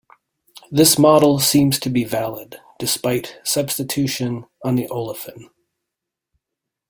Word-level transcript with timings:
This 0.71 0.97
model 0.97 1.37
seems 1.37 1.77
to 1.81 1.87
be 1.91 2.03
valid 2.03 2.55
despite 2.79 3.37
substitution 3.43 4.47
on 4.65 4.73
the 4.73 4.87
olefin. 4.87 5.51